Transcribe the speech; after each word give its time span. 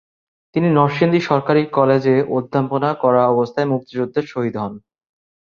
তিনি 0.55 0.67
নরসিংদী 0.71 1.19
সরকারি 1.21 1.61
কলেজে 1.71 2.15
অধ্যাপনা 2.37 2.89
করা 3.03 3.21
অবস্থায় 3.33 3.67
মুক্তিযুদ্ধে 3.71 4.19
শহীদ 4.25 4.55
হন। 4.57 4.73